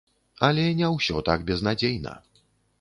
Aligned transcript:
Але 0.47 0.63
не 0.79 0.89
ўсё 0.95 1.21
так 1.29 1.45
безнадзейна. 1.53 2.19